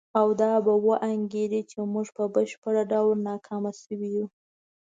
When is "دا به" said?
0.41-0.73